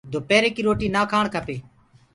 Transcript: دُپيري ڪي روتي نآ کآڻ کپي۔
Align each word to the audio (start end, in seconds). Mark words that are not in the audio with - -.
دُپيري 0.11 0.49
ڪي 0.55 0.61
روتي 0.67 0.87
نآ 0.95 1.01
کآڻ 1.11 1.23
کپي۔ 1.33 1.57